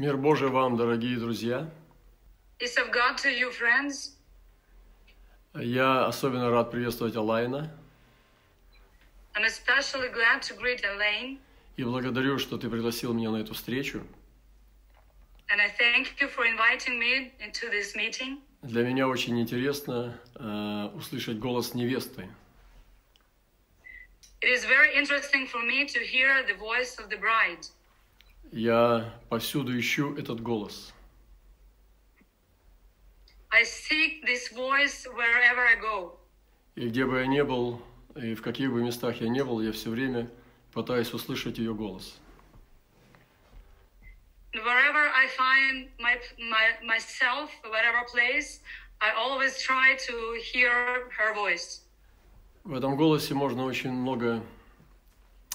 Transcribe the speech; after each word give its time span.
Мир 0.00 0.16
Божий 0.16 0.48
вам, 0.48 0.78
дорогие 0.78 1.18
друзья. 1.18 1.70
Peace 2.58 2.78
of 2.78 2.90
God 2.90 3.18
to 3.18 3.28
you, 3.28 3.50
friends. 3.52 4.16
Я 5.54 6.06
особенно 6.06 6.48
рад 6.48 6.70
приветствовать 6.70 7.16
Алайна 7.16 7.70
I'm 9.34 9.44
especially 9.44 10.10
glad 10.10 10.40
to 10.40 10.56
greet 10.56 10.82
Elaine, 10.84 11.38
и 11.76 11.84
благодарю, 11.84 12.38
что 12.38 12.56
ты 12.56 12.70
пригласил 12.70 13.12
меня 13.12 13.30
на 13.30 13.42
эту 13.42 13.52
встречу. 13.52 14.02
and 15.50 15.60
I 15.60 15.68
thank 15.68 16.18
you 16.18 16.28
for 16.28 16.46
inviting 16.46 16.98
me 16.98 17.34
into 17.38 17.68
this 17.68 17.94
meeting. 17.94 18.38
Для 18.62 18.84
меня 18.84 19.06
очень 19.06 19.38
интересно 19.38 20.18
э, 20.34 20.96
услышать 20.96 21.38
голос 21.38 21.74
невесты. 21.74 22.26
It 24.40 24.48
is 24.48 24.64
very 24.64 24.94
interesting 24.96 25.46
for 25.46 25.60
me 25.62 25.84
to 25.84 25.98
hear 26.00 26.42
the 26.46 26.54
voice 26.54 26.98
of 26.98 27.10
the 27.10 27.18
bride. 27.18 27.66
Я 28.52 29.14
повсюду 29.28 29.78
ищу 29.78 30.16
этот 30.16 30.40
голос. 30.40 30.92
I 33.52 33.64
seek 33.64 34.24
this 34.24 34.52
voice 34.52 35.06
wherever 35.06 35.60
I 35.60 35.76
go. 35.80 36.18
И 36.76 36.88
где 36.88 37.04
бы 37.04 37.18
я 37.18 37.26
ни 37.26 37.42
был, 37.42 37.82
и 38.14 38.34
в 38.34 38.42
каких 38.42 38.70
бы 38.72 38.82
местах 38.82 39.20
я 39.20 39.28
не 39.28 39.44
был, 39.44 39.60
я 39.60 39.72
все 39.72 39.90
время 39.90 40.30
пытаюсь 40.72 41.12
услышать 41.12 41.58
ее 41.58 41.74
голос. 41.74 42.18
Wherever 44.52 45.08
I 45.14 45.28
find 45.28 45.88
my, 45.98 46.16
my, 46.38 46.84
myself, 46.84 47.50
whatever 47.64 48.04
place, 48.12 48.60
I 49.00 49.12
always 49.16 49.58
try 49.62 49.96
to 50.08 50.40
hear 50.52 51.08
her 51.18 51.34
voice. 51.34 51.82
В 52.64 52.74
этом 52.74 52.96
голосе 52.96 53.34
можно 53.34 53.64
очень 53.64 53.90
много 53.90 54.42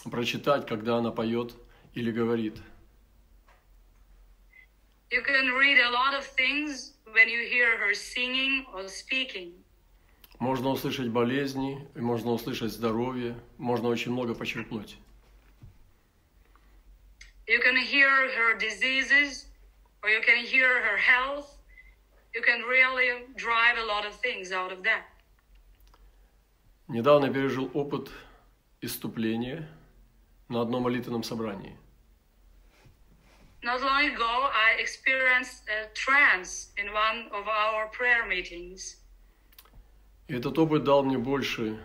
прочитать, 0.09 0.65
когда 0.65 0.97
она 0.97 1.11
поет 1.11 1.53
или 1.93 2.11
говорит. 2.11 2.57
You 5.11 5.21
can 5.21 5.53
read 5.53 5.77
a 5.77 5.91
lot 5.91 6.13
of 6.13 6.25
things 6.25 6.93
when 7.11 7.29
you 7.29 7.45
hear 7.47 7.77
her 7.77 7.93
singing 7.93 8.65
or 8.73 8.87
speaking. 8.87 9.53
Можно 10.39 10.69
услышать 10.69 11.07
болезни, 11.09 11.87
можно 11.95 12.31
услышать 12.31 12.71
здоровье, 12.71 13.39
можно 13.57 13.87
очень 13.87 14.11
много 14.11 14.33
почерпнуть. 14.33 14.97
You 17.47 17.59
can 17.61 17.77
hear 17.77 18.09
her 18.09 18.57
diseases, 18.57 19.45
or 20.01 20.09
you 20.09 20.21
can 20.21 20.43
hear 20.43 20.81
her 20.81 20.97
health. 20.97 21.57
You 22.33 22.41
can 22.41 22.63
really 22.63 23.27
drive 23.35 23.77
a 23.77 23.85
lot 23.85 24.05
of 24.05 24.15
things 24.19 24.51
out 24.51 24.71
of 24.71 24.83
that. 24.83 25.03
Недавно 26.87 27.31
пережил 27.31 27.69
опыт 27.73 28.11
иступления 28.81 29.69
на 30.49 30.61
одном 30.61 30.83
молитвенном 30.83 31.23
собрании. 31.23 31.77
Not 33.65 33.81
long 33.81 34.05
ago, 34.13 34.33
I 34.67 34.79
experienced 34.79 35.63
a 35.77 35.91
trance 35.95 36.69
in 36.77 36.93
one 36.93 37.19
of 37.33 37.47
our 37.47 37.87
prayer 37.87 38.23
meetings. 38.27 38.97
Этот 40.27 40.59
опыт 40.59 40.83
дал 40.83 41.01
мне 41.01 41.17
больше 41.17 41.79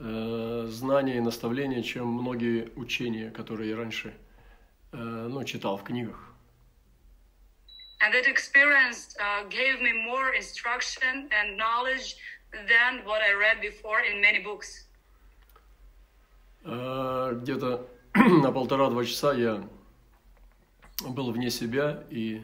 э, 0.00 0.66
знаний 0.68 1.16
и 1.16 1.20
наставления, 1.20 1.80
чем 1.82 2.08
многие 2.08 2.72
учения, 2.74 3.30
которые 3.30 3.70
я 3.70 3.76
раньше 3.76 4.14
э, 4.90 4.96
ну, 4.96 5.44
читал 5.44 5.76
в 5.76 5.84
книгах. 5.84 6.18
And 8.00 8.12
that 8.12 8.26
experience 8.26 9.16
uh, 9.20 9.48
gave 9.48 9.80
me 9.80 9.92
more 9.92 10.34
instruction 10.34 11.28
and 11.30 11.56
knowledge 11.56 12.16
than 12.50 13.04
what 13.04 13.22
I 13.22 13.32
read 13.34 13.60
before 13.60 14.00
in 14.00 14.20
many 14.20 14.42
books. 14.42 14.88
Э, 16.64 17.32
где-то 17.40 17.88
на 18.16 18.50
полтора-два 18.50 19.04
часа 19.04 19.34
я 19.34 19.62
был 21.02 21.32
вне 21.32 21.50
себя 21.50 22.04
и 22.10 22.42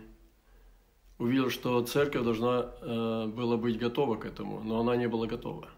увидел, 1.19 1.51
что 1.51 1.83
церковь 1.83 2.25
должна 2.25 2.73
э, 2.81 3.27
была 3.27 3.57
быть 3.57 3.79
готова 3.79 4.17
к 4.17 4.25
этому, 4.25 4.61
но 4.61 4.81
она 4.81 4.97
не 4.97 5.07
была 5.07 5.27
готова. 5.27 5.69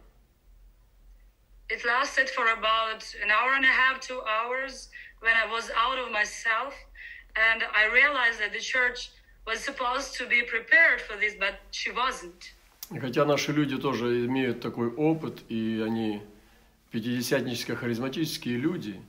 It 1.69 1.85
lasted 1.85 2.29
for 2.29 2.47
about 2.49 3.03
an 3.23 3.31
hour 3.31 3.55
and 3.55 3.65
a 3.65 3.73
half, 3.73 3.99
two 4.01 4.21
hours, 4.27 4.91
when 5.21 5.35
I 5.35 5.47
was 5.47 5.71
out 5.71 5.99
of 5.99 6.11
myself, 6.13 6.75
and 7.35 7.63
I 7.73 7.87
realized 7.87 8.39
that 8.41 8.53
the 8.53 8.61
church 8.61 9.11
was 9.47 9.61
supposed 9.61 10.15
to 10.19 10.27
be 10.27 10.43
prepared 10.43 11.01
for 11.01 11.17
this, 11.17 11.35
but 11.39 11.55
she 11.71 11.91
wasn't. 11.91 12.53
Хотя 13.01 13.25
наши 13.25 13.53
люди 13.53 13.79
тоже 13.79 14.27
имеют 14.27 14.61
такой 14.61 14.89
опыт, 14.91 15.43
и 15.49 15.83
они 15.85 16.23
пятидесятническо-харизматические 16.91 18.59
люди, 18.59 19.01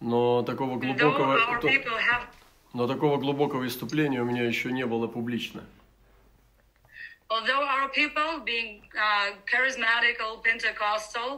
но 0.00 0.42
такого 0.42 0.78
глубокого, 0.78 1.38
have, 1.38 2.26
но 2.72 2.86
такого 2.86 3.18
глубокого 3.18 3.66
иступления 3.66 4.22
у 4.22 4.24
меня 4.24 4.44
еще 4.44 4.72
не 4.72 4.86
было 4.86 5.06
публично. 5.06 5.62
although 7.34 7.64
our 7.76 7.88
people, 8.00 8.30
being 8.52 8.72
uh, 9.06 9.28
charismatical, 9.52 10.30
Pentecostal, 10.48 11.30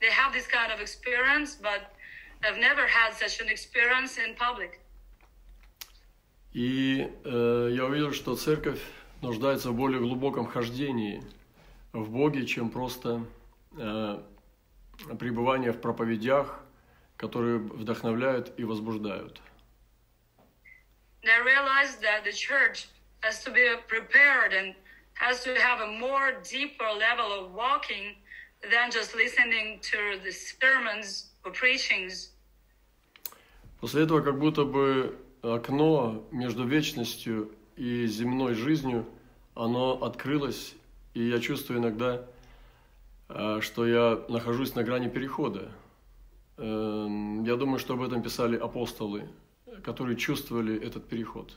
they 0.00 0.10
have 0.20 0.32
this 0.32 0.46
kind 0.46 0.70
of 0.74 0.78
experience, 0.80 1.50
but 1.68 1.80
I've 2.44 2.60
never 2.68 2.84
had 2.86 3.10
such 3.22 3.34
an 3.42 3.48
experience 3.48 4.12
in 4.24 4.30
public. 4.46 4.78
И 6.52 7.08
э, 7.24 7.70
я 7.72 7.86
увидел, 7.86 8.12
что 8.12 8.36
церковь 8.36 8.80
нуждается 9.22 9.70
в 9.70 9.74
более 9.74 10.00
глубоком 10.00 10.46
хождении 10.46 11.22
в 11.92 12.10
Боге, 12.10 12.44
чем 12.44 12.68
просто 12.68 13.24
э, 13.78 14.18
пребывание 15.18 15.72
в 15.72 15.80
проповедях, 15.80 16.60
которые 17.16 17.56
вдохновляют 17.58 18.52
и 18.58 18.64
возбуждают. 18.64 19.40
I 21.24 21.40
realized 21.44 22.00
that 22.02 22.24
the 22.24 22.32
church 22.32 22.88
has 23.20 23.42
to 23.44 23.50
be 23.50 23.66
prepared 23.86 24.52
and 24.52 24.74
has 25.14 25.44
to 25.44 25.54
have 25.54 25.80
a 25.80 25.86
more 25.86 26.32
deeper 26.42 26.90
level 26.98 27.32
of 27.32 27.54
walking 27.54 28.16
than 28.70 28.90
just 28.90 29.14
listening 29.14 29.78
to 29.82 30.18
the 30.24 30.32
sermons 30.32 31.30
or 31.44 31.52
preachings. 31.52 32.30
После 33.80 34.02
этого 34.04 34.20
как 34.20 34.38
будто 34.38 34.64
бы 34.64 35.16
окно 35.42 36.24
между 36.30 36.64
вечностью 36.66 37.50
и 37.76 38.06
земной 38.06 38.54
жизнью, 38.54 39.06
оно 39.54 40.02
открылось, 40.02 40.74
и 41.14 41.28
я 41.28 41.40
чувствую 41.40 41.80
иногда, 41.80 42.24
э, 43.28 43.60
что 43.60 43.86
я 43.86 44.20
нахожусь 44.28 44.74
на 44.74 44.82
грани 44.84 45.08
перехода. 45.08 45.72
Эм, 46.58 47.44
Я 47.44 47.56
думаю, 47.56 47.78
что 47.80 47.94
об 47.94 48.02
этом 48.02 48.22
писали 48.22 48.56
апостолы, 48.56 49.28
которые 49.84 50.16
чувствовали 50.16 50.84
этот 50.84 51.08
переход. 51.08 51.56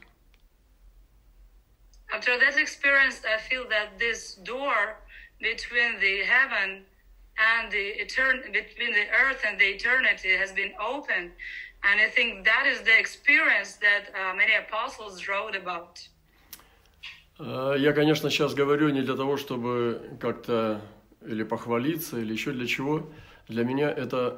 After 2.14 2.38
that 2.40 2.58
experience, 2.58 3.24
I 3.26 3.38
feel 3.50 3.68
that 3.70 3.98
this 4.00 4.36
door 4.44 4.98
between 5.40 6.00
the 6.00 6.24
heaven 6.24 6.86
and 7.38 7.72
the 7.72 7.94
etern- 8.04 8.44
between 8.54 8.94
the 8.94 9.08
earth 9.12 9.44
and 9.44 9.60
the 9.60 9.70
eternity 9.76 10.32
has 10.38 10.52
been 10.54 10.74
opened, 10.80 11.32
and 11.84 12.00
I 12.00 12.10
think 12.10 12.46
that 12.46 12.66
is 12.66 12.82
the 12.84 12.98
experience 12.98 13.78
that 13.82 14.04
uh, 14.14 14.34
many 14.36 14.54
apostles 14.56 15.28
wrote 15.28 15.56
about. 15.56 16.00
Э, 17.40 17.76
Я, 17.78 17.92
конечно, 17.94 18.30
сейчас 18.30 18.54
говорю 18.54 18.90
не 18.90 19.02
для 19.02 19.16
того, 19.16 19.36
чтобы 19.38 20.18
как-то 20.22 20.82
или 21.26 21.44
похвалиться, 21.44 22.18
или 22.20 22.32
еще 22.34 22.52
для 22.52 22.68
чего. 22.68 23.10
Для 23.48 23.64
меня 23.64 23.90
это 23.90 24.38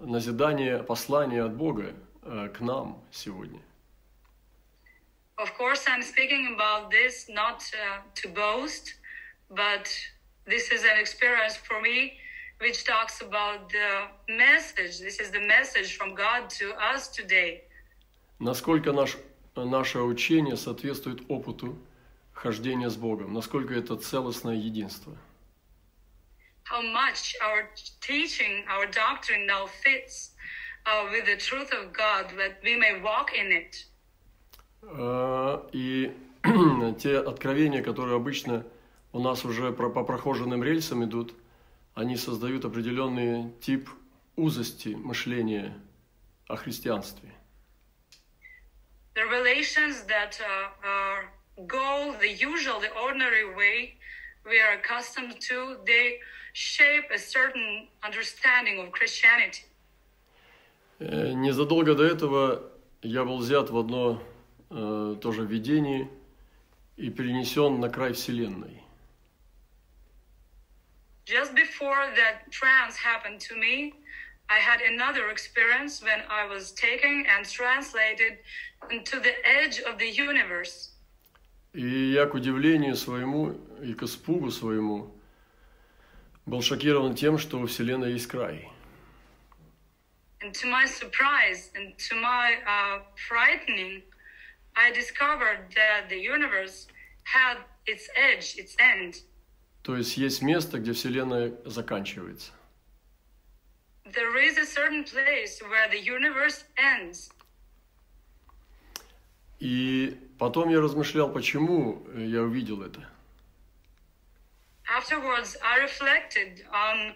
э, 0.00 0.04
назидание, 0.04 0.82
послание 0.82 1.44
от 1.44 1.54
Бога 1.54 1.92
э, 1.92 1.92
к 2.28 2.60
нам 2.60 3.02
сегодня. 3.10 3.60
Of 5.38 5.56
course, 5.56 5.86
I'm 5.86 6.02
speaking 6.02 6.54
about 6.54 6.90
this 6.90 7.28
not 7.28 7.62
uh, 7.72 8.00
to 8.16 8.28
boast, 8.28 8.94
but 9.50 9.88
this 10.46 10.72
is 10.72 10.82
an 10.82 10.98
experience 10.98 11.56
for 11.56 11.80
me 11.80 12.14
which 12.60 12.84
talks 12.84 13.20
about 13.20 13.70
the 13.70 14.08
message. 14.28 14.98
This 14.98 15.20
is 15.20 15.30
the 15.30 15.40
message 15.40 15.96
from 15.96 16.14
God 16.14 16.50
to 16.58 16.74
us 16.92 17.08
today. 17.08 17.62
Насколько 18.40 18.92
наш, 18.92 19.16
наше 19.54 20.00
учение 20.00 20.56
соответствует 20.56 21.20
опыту 21.28 21.78
хождения 22.32 22.88
с 22.88 22.96
Богом, 22.96 23.32
насколько 23.32 23.74
это 23.74 23.96
целостное 23.96 24.56
единство. 24.56 25.16
How 26.64 26.82
much 26.82 27.34
our 27.40 27.68
teaching, 28.00 28.64
our 28.68 28.86
doctrine 28.86 29.46
now 29.46 29.66
fits 29.66 30.32
uh, 30.34 30.37
with 31.12 31.26
the 31.26 31.36
truth 31.36 31.72
of 31.72 31.92
God, 31.92 32.26
that 32.36 32.58
we 32.62 32.76
may 32.76 33.00
walk 33.00 33.32
in 33.34 33.52
it. 33.52 33.86
Э, 34.82 35.68
И 35.72 36.12
те 37.00 37.18
откровения, 37.18 37.82
которые 37.82 38.16
обычно 38.16 38.64
у 39.12 39.20
нас 39.20 39.44
уже 39.44 39.72
по 39.72 40.04
прохоженным 40.04 40.62
рельсам 40.62 41.04
идут, 41.04 41.34
они 41.94 42.16
создают 42.16 42.64
определенный 42.64 43.52
тип 43.60 43.88
узости 44.36 44.90
мышления 44.90 45.78
о 46.46 46.56
христианстве. 46.56 47.32
The 49.14 49.26
relations 49.26 50.04
that 50.06 50.38
uh, 50.40 50.86
are 50.86 51.28
go 51.66 52.14
the 52.20 52.30
usual, 52.30 52.78
the 52.78 52.92
ordinary 53.02 53.52
way 53.52 53.94
we 54.46 54.60
are 54.60 54.74
accustomed 54.78 55.40
to, 55.40 55.76
they 55.84 56.20
shape 56.52 57.10
a 57.12 57.18
certain 57.18 57.88
understanding 58.04 58.78
of 58.78 58.92
Christianity. 58.92 59.64
Э, 60.98 61.32
Незадолго 61.32 61.94
до 61.94 62.04
этого 62.04 62.62
я 63.02 63.24
был 63.24 63.38
взят 63.38 63.70
в 63.70 63.78
одно 63.78 64.22
э, 64.70 65.16
тоже 65.20 65.42
в 65.42 65.50
видении 65.50 66.08
и 66.96 67.10
перенесен 67.10 67.78
на 67.78 67.88
край 67.88 68.12
Вселенной. 68.12 68.82
Just 71.24 71.54
before 71.54 72.08
that 72.16 72.50
trance 72.50 72.96
happened 72.96 73.38
to 73.38 73.54
me, 73.54 73.92
I 74.48 74.58
had 74.58 74.80
another 74.80 75.28
experience 75.30 76.02
when 76.02 76.22
I 76.30 76.46
was 76.46 76.72
taken 76.72 77.26
and 77.26 77.44
translated 77.46 78.38
into 78.90 79.20
the 79.20 79.34
edge 79.44 79.80
of 79.80 79.98
the 79.98 80.08
universe. 80.08 80.90
И 81.74 82.12
я, 82.12 82.26
к 82.26 82.34
удивлению 82.34 82.96
своему 82.96 83.52
и 83.82 83.92
к 83.92 84.02
испугу 84.02 84.50
своему, 84.50 85.14
был 86.46 86.62
шокирован 86.62 87.14
тем, 87.14 87.38
что 87.38 87.60
у 87.60 87.66
Вселенной 87.66 88.12
есть 88.12 88.26
край. 88.26 88.68
And 90.41 90.53
to 90.55 90.67
my 90.67 90.85
surprise 90.85 91.71
and 91.75 91.97
to 92.09 92.15
my 92.15 92.55
uh, 92.67 92.99
frightening, 93.27 94.01
I 94.75 94.91
discovered 94.91 95.67
that 95.75 96.09
the 96.09 96.17
universe 96.17 96.87
had 97.23 97.57
its 97.85 98.09
edge, 98.15 98.55
its 98.57 98.75
end. 98.79 99.21
То 99.83 99.95
есть 99.97 100.17
есть 100.17 100.41
место, 100.41 100.79
где 100.79 100.93
Вселенная 100.93 101.53
заканчивается. 101.65 102.51
There 104.05 104.37
is 104.37 104.57
a 104.57 104.65
certain 104.65 105.03
place 105.03 105.61
where 105.61 105.89
the 105.89 105.99
universe 105.99 106.65
ends. 106.77 107.31
И 109.59 110.17
потом 110.37 110.69
я 110.69 110.81
размышлял, 110.81 111.31
почему 111.31 112.05
я 112.17 112.41
увидел 112.41 112.81
это. 112.81 113.01
Afterwards, 114.89 115.55
I 115.63 115.79
reflected 115.79 116.65
on 116.71 117.15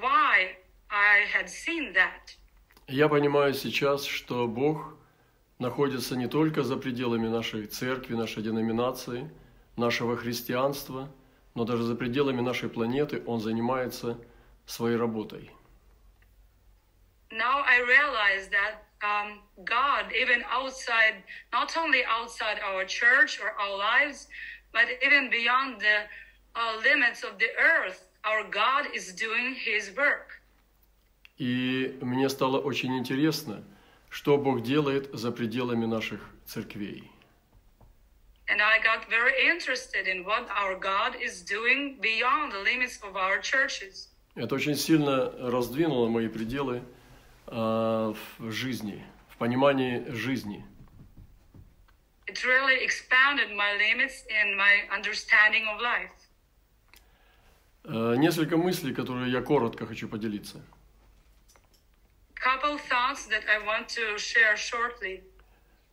why 0.00 0.56
I 0.90 1.26
had 1.30 1.48
seen 1.50 1.92
that. 1.92 2.34
Я 2.89 3.09
понимаю 3.09 3.53
сейчас, 3.53 4.05
что 4.05 4.47
Бог 4.47 4.95
находится 5.59 6.15
не 6.15 6.27
только 6.27 6.63
за 6.63 6.77
пределами 6.77 7.27
нашей 7.27 7.65
церкви, 7.65 8.15
нашей 8.15 8.41
деноминации, 8.41 9.29
нашего 9.75 10.15
христианства, 10.15 11.11
но 11.53 11.65
даже 11.65 11.83
за 11.83 11.95
пределами 11.95 12.39
нашей 12.39 12.69
планеты 12.69 13.21
Он 13.25 13.41
занимается 13.41 14.17
своей 14.65 14.95
работой. 14.95 15.51
Now 17.29 17.61
I 17.65 17.81
realize 17.81 18.47
that 18.51 18.85
um, 19.03 19.41
God, 19.65 20.13
even 20.13 20.45
outside, 20.49 21.23
not 21.51 21.75
only 21.75 22.05
outside 22.05 22.61
our 22.63 22.85
church 22.85 23.37
or 23.41 23.51
our 23.59 23.77
lives, 23.77 24.29
but 24.71 24.85
even 25.03 25.29
beyond 25.29 25.81
the 25.81 26.07
uh, 26.55 26.77
limits 26.81 27.25
of 27.25 27.37
the 27.37 27.49
earth, 27.59 28.07
our 28.23 28.45
God 28.49 28.87
is 28.95 29.11
doing 29.11 29.55
His 29.55 29.91
work. 29.97 30.26
И 31.37 31.97
мне 32.01 32.29
стало 32.29 32.59
очень 32.59 32.97
интересно, 32.97 33.63
что 34.09 34.37
Бог 34.37 34.63
делает 34.63 35.09
за 35.13 35.31
пределами 35.31 35.85
наших 35.85 36.21
церквей. 36.45 37.11
And 38.49 38.61
I 38.61 38.79
got 38.79 39.09
very 39.09 39.33
interested 39.51 40.07
in 40.07 40.23
what 40.23 40.47
our 40.49 40.79
God 40.79 41.15
is 41.21 41.41
doing 41.43 41.97
beyond 41.99 42.53
the 42.53 42.63
limits 42.63 42.97
of 43.03 43.15
our 43.17 43.41
churches. 43.41 44.09
Это 44.35 44.55
очень 44.55 44.75
сильно 44.75 45.31
раздвинуло 45.49 46.07
мои 46.07 46.27
пределы 46.29 46.81
а, 47.47 48.13
в 48.37 48.51
жизни, 48.51 49.03
в 49.29 49.37
понимании 49.37 50.05
жизни. 50.11 50.63
It 52.27 52.43
really 52.45 52.83
expanded 52.83 53.55
my 53.55 53.73
limits 53.77 54.23
in 54.29 54.55
my 54.57 54.87
understanding 54.91 55.65
of 55.67 55.81
life. 55.81 56.11
А, 57.83 58.15
Несколько 58.15 58.55
мыслей, 58.57 58.93
которые 58.93 59.31
я 59.31 59.41
коротко 59.41 59.85
хочу 59.85 60.07
поделиться. 60.07 60.61
Couple 62.35 62.36
thoughts 62.36 62.36
that 62.36 62.36
I 62.36 62.36
want 62.36 62.36
to 62.36 62.36
share 62.36 62.36
shortly. 62.36 62.36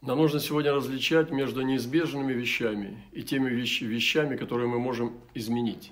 Нам 0.03 0.19
нужно 0.19 0.39
сегодня 0.39 0.73
различать 0.73 1.31
между 1.31 1.63
неизбежными 1.63 2.33
вещами 2.33 3.03
и 3.13 3.23
теми 3.23 3.51
вещ- 3.51 3.85
вещами, 3.85 4.37
которые 4.37 4.69
мы 4.69 4.79
можем 4.79 5.21
изменить. 5.35 5.91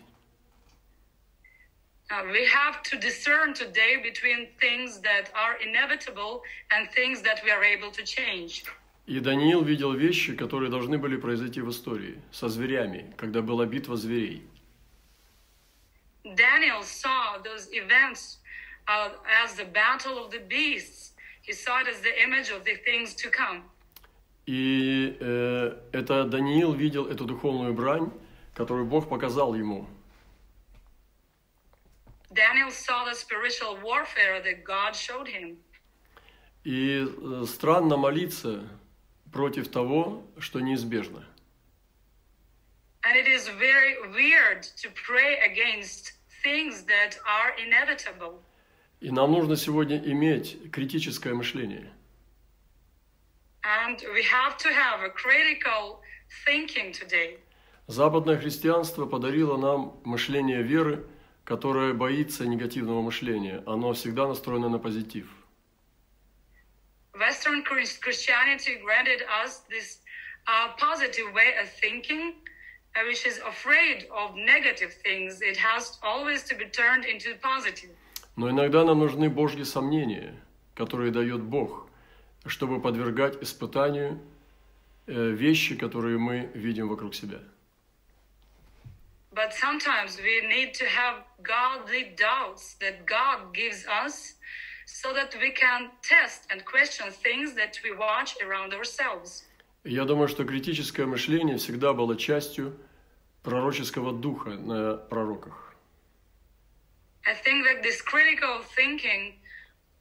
Uh, 2.11 2.31
we 2.31 2.44
have 2.44 2.82
to 2.82 2.99
discern 3.00 3.55
today 3.55 3.97
between 3.97 4.47
things 4.61 5.00
that 5.00 5.31
are 5.35 5.56
inevitable 5.67 6.43
and 6.70 6.91
things 6.93 7.23
that 7.23 7.43
we 7.43 7.50
are 7.50 7.64
able 7.64 7.91
to 7.91 8.05
change. 8.05 8.64
И 9.06 9.19
Даниил 9.19 9.64
видел 9.64 9.94
вещи, 9.94 10.37
которые 10.37 10.70
должны 10.70 10.99
были 10.99 11.17
произойти 11.17 11.61
в 11.61 11.70
истории, 11.70 12.20
со 12.31 12.49
зверями, 12.49 13.12
когда 13.17 13.41
была 13.41 13.67
битва 13.67 13.97
зверей. 13.97 14.43
Daniel 16.25 16.82
saw 16.85 17.43
those 17.43 17.69
events 17.73 18.38
uh, 18.88 19.09
as 19.44 19.56
the 19.56 19.65
battle 19.65 20.18
of 20.24 20.31
the 20.31 20.39
beasts. 20.39 21.13
He 21.41 21.53
saw 21.53 21.79
it 21.79 21.88
as 21.88 22.01
the 22.01 22.21
image 22.24 22.50
of 22.50 22.63
the 22.65 22.75
things 22.85 23.13
to 23.15 23.29
come. 23.29 23.63
И 24.45 25.18
э, 25.19 25.77
это 25.91 26.24
Даниил 26.24 26.74
видел 26.74 27.07
эту 27.07 27.25
духовную 27.25 27.74
брань, 27.74 28.12
которую 28.53 28.85
Бог 28.85 29.09
показал 29.09 29.53
ему. 29.56 29.88
Daniel 32.31 32.71
saw 32.71 33.06
the 33.06 33.15
spiritual 33.15 33.77
warfare 33.83 34.41
that 34.41 34.63
God 34.63 34.95
showed 34.95 35.27
him. 35.27 35.57
И 36.63 37.06
э, 37.06 37.45
странно 37.45 37.97
молиться 37.97 38.68
против 39.31 39.69
того, 39.69 40.25
что 40.39 40.59
неизбежно. 40.59 41.25
And 43.03 43.15
it 43.15 43.27
is 43.27 43.47
very 43.47 43.95
weird 44.13 44.63
to 44.81 44.89
pray 44.91 45.39
against 45.39 46.13
things 46.44 46.83
that 46.83 47.18
are 47.25 47.53
inevitable. 47.57 48.41
И 49.02 49.10
нам 49.10 49.32
нужно 49.32 49.56
сегодня 49.56 49.99
иметь 49.99 50.70
критическое 50.70 51.34
мышление. 51.34 51.90
And 53.64 53.99
we 54.14 54.22
have 54.22 54.56
to 54.58 54.69
have 54.72 55.02
a 55.02 55.10
critical 55.10 56.00
thinking 56.46 56.93
today. 56.93 57.40
Западное 57.88 58.38
христианство 58.38 59.06
подарило 59.06 59.56
нам 59.56 60.00
мышление 60.04 60.62
веры, 60.62 61.04
которое 61.43 61.94
боится 61.94 62.46
негативного 62.46 63.02
мышления. 63.02 63.64
Оно 63.66 63.93
всегда 63.93 64.28
настроено 64.28 64.69
на 64.69 64.78
позитив. 64.78 65.26
Western 67.14 67.64
Chris- 67.64 67.99
Christianity 67.99 68.78
granted 68.84 69.22
us 69.43 69.62
this 69.69 69.99
uh, 70.46 70.69
positive 70.78 71.32
way 71.34 71.56
of 71.60 71.69
thinking, 71.81 72.34
uh, 72.94 73.00
which 73.08 73.26
is 73.26 73.40
afraid 73.40 74.06
of 74.12 74.37
negative 74.37 74.94
things. 75.02 75.43
It 75.43 75.56
has 75.56 75.99
always 76.04 76.44
to 76.44 76.54
be 76.54 76.66
turned 76.66 77.04
into 77.04 77.34
positive. 77.43 77.90
Но 78.37 78.50
иногда 78.50 78.84
нам 78.84 78.99
нужны 79.00 79.29
Божьи 79.29 79.62
сомнения, 79.62 80.34
которые 80.75 81.11
дает 81.11 81.43
Бог, 81.43 81.87
чтобы 82.46 82.81
подвергать 82.81 83.43
испытанию 83.43 84.20
э, 85.06 85.31
вещи, 85.31 85.76
которые 85.76 86.18
мы 86.18 86.50
видим 86.54 86.88
вокруг 86.88 87.14
себя. 87.14 87.40
But 89.35 89.54
sometimes 89.54 90.18
we 90.21 90.42
need 90.47 90.75
to 90.75 90.85
have 90.87 91.25
godly 91.42 92.14
doubts 92.16 92.75
that 92.80 93.06
God 93.06 93.54
gives 93.54 93.87
us 93.87 94.35
so 94.85 95.14
that 95.14 95.35
we 95.40 95.50
can 95.52 95.90
test 96.02 96.47
and 96.50 96.62
question 96.66 97.11
things 97.11 97.54
that 97.54 97.80
we 97.83 97.92
watch 97.97 98.37
around 98.42 98.75
ourselves. 98.75 99.45
Я 99.85 100.04
думаю, 100.04 100.28
что 100.28 100.45
критическое 100.45 101.06
мышление 101.06 101.56
всегда 101.56 101.92
было 101.92 102.16
частью 102.16 102.76
пророческого 103.42 104.12
духа 104.12 104.50
на 104.50 104.97
пророках. 104.97 105.62
I 107.26 107.35
think 107.35 107.64
that 107.67 107.83
this 107.83 108.02
critical 108.02 108.62
thinking 108.75 109.35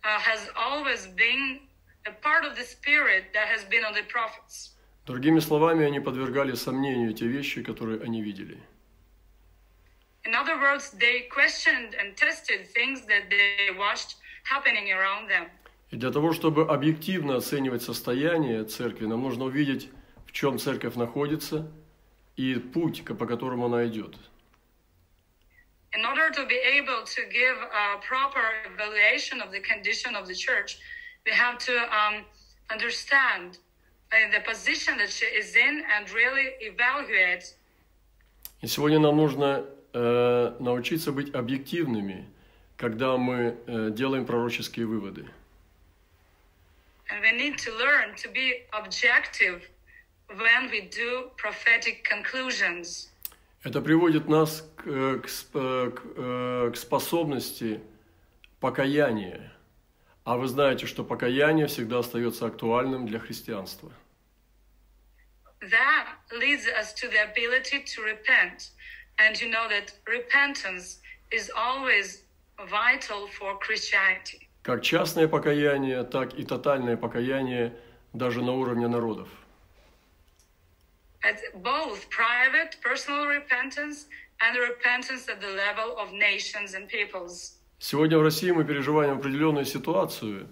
uh, 0.04 0.20
has 0.20 0.50
always 0.56 1.08
been 1.08 1.60
a 2.08 2.12
part 2.12 2.46
of 2.46 2.56
the 2.56 2.64
spirit 2.64 3.26
that 3.34 3.48
has 3.48 3.64
been 3.66 3.84
on 3.86 3.94
the 3.94 4.04
prophets. 4.04 4.72
Другими 5.06 5.40
словами, 5.40 5.86
они 5.86 6.00
подвергали 6.00 6.54
сомнению 6.54 7.14
те 7.14 7.28
вещи, 7.28 7.64
которые 7.64 8.02
они 8.02 8.22
видели. 8.22 8.58
In 10.24 10.36
other 10.36 10.60
words, 10.60 10.92
they 10.92 11.28
questioned 11.30 11.96
and 12.00 12.16
tested 12.16 12.68
things 12.68 13.02
that 13.08 13.30
they 13.30 13.76
watched 13.78 14.18
happening 14.44 14.92
around 14.92 15.28
them. 15.28 15.50
И 15.90 15.98
для 15.98 16.12
того, 16.12 16.32
чтобы 16.32 16.68
объективно 16.68 17.36
оценивать 17.36 17.84
состояние 17.84 18.64
церкви, 18.64 19.06
нам 19.06 19.22
нужно 19.22 19.46
увидеть, 19.46 19.90
в 20.26 20.32
чем 20.32 20.58
церковь 20.58 20.96
находится 20.96 21.70
и 22.38 22.56
путь, 22.56 23.04
по 23.06 23.26
которому 23.26 23.66
она 23.66 23.86
идет. 23.88 24.16
In 25.95 26.05
order 26.05 26.31
to 26.31 26.45
be 26.47 26.61
able 26.77 27.05
to 27.05 27.23
give 27.33 27.57
a 27.57 27.99
proper 28.03 28.45
evaluation 28.71 29.41
of 29.41 29.51
the 29.51 29.61
condition 29.61 30.15
of 30.15 30.27
the 30.27 30.35
church, 30.35 30.79
we 31.25 31.33
have 31.33 31.59
to 31.59 31.73
um, 31.73 32.25
understand 32.71 33.59
uh, 34.13 34.17
the 34.33 34.41
position 34.41 34.99
that 34.99 35.11
she 35.11 35.27
is 35.27 35.57
in 35.57 35.83
and 35.97 36.11
really 36.11 36.49
evaluate 36.61 37.55
И 38.63 38.67
сегодня 38.67 38.99
нам 38.99 39.17
нужно 39.17 39.67
э, 39.93 40.57
научиться 40.61 41.13
быть 41.13 41.35
объективными, 41.35 42.27
когда 42.77 43.17
мы 43.17 43.57
э, 43.67 43.91
делаем 43.91 44.25
пророческие 44.25 44.87
выводы. 44.87 45.29
And 47.11 47.21
we 47.21 47.33
need 47.33 47.59
to 47.59 47.71
learn 47.77 48.15
to 48.17 48.29
be 48.33 48.65
objective 48.73 49.63
when 50.29 50.71
we 50.71 50.89
do 50.89 51.31
prophetic 51.37 52.03
conclusions. 52.05 53.10
Это 53.64 53.82
приводит 53.82 54.28
нас 54.28 54.68
к, 54.76 54.84
к 54.84 55.28
к, 55.28 56.02
э, 56.16 56.72
к 56.74 56.76
способности 56.76 57.82
покаяния. 58.60 59.52
А 60.24 60.38
вы 60.38 60.48
знаете, 60.48 60.86
что 60.86 61.04
покаяние 61.04 61.68
всегда 61.68 62.00
остается 62.00 62.46
актуальным 62.46 63.06
для 63.06 63.20
христианства. 63.20 63.92
that 65.70 66.08
leads 66.40 66.68
us 66.68 66.94
to 66.94 67.08
the 67.08 67.22
ability 67.32 67.84
to 67.84 68.02
repent. 68.02 68.72
And 69.20 69.40
you 69.40 69.50
know 69.50 69.68
that 69.70 69.94
repentance 70.08 71.00
is 71.32 71.52
always 71.56 72.24
vital 72.70 73.28
for 73.28 73.58
Christianity. 73.60 74.48
Как 74.64 74.84
частное 74.84 75.28
покаяние, 75.28 76.04
так 76.04 76.34
и 76.34 76.44
тотальное 76.44 76.98
покаяние 76.98 77.74
даже 78.14 78.42
на 78.42 78.54
уровне 78.54 78.88
народов. 78.88 79.30
At 81.23 81.39
both 81.63 82.09
private, 82.11 82.77
personal 82.83 83.27
repentance 83.27 84.07
and 84.41 84.57
repentance 84.59 85.29
at 85.29 85.41
the 85.41 85.49
level 85.49 85.97
of 85.99 86.13
nations 86.13 86.75
and 86.75 86.89
peoples. 86.89 87.55
Сегодня 87.79 88.19
в 88.19 88.23
России 88.23 88.51
мы 88.51 88.65
переживаем 88.65 89.19
определенную 89.19 89.67
ситуацию, 89.67 90.49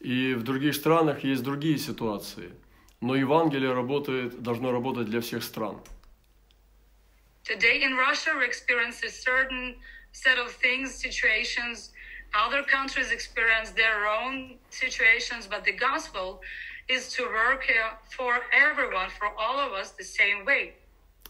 и 0.00 0.34
в 0.34 0.42
других 0.42 0.74
странах 0.74 1.22
есть 1.24 1.42
другие 1.42 1.78
ситуации. 1.78 2.52
Но 3.00 3.14
Евангелие 3.14 3.72
работает, 3.72 4.42
должно 4.42 4.70
работать 4.72 5.06
для 5.06 5.20
всех 5.20 5.42
стран. 5.42 5.82
Today 7.44 7.82
in 7.82 7.96
Russia, 7.96 8.36
we 8.38 8.44
experience 8.44 9.02
a 9.02 9.10
certain 9.10 9.74
set 10.12 10.38
of 10.38 10.52
things, 10.52 10.94
situations. 10.94 11.90
Other 12.34 12.62
countries 12.62 13.10
experience 13.10 13.70
their 13.72 14.06
own 14.06 14.56
situations, 14.70 15.46
but 15.46 15.64
the 15.64 15.72
gospel 15.72 16.40
is 16.89 17.09
to 17.13 17.23
work 17.23 17.65
uh, 17.69 17.95
for 18.09 18.39
everyone, 18.53 19.09
for 19.09 19.27
all 19.37 19.59
of 19.59 19.73
us, 19.73 19.91
the 19.91 20.03
same 20.03 20.45
way. 20.45 20.73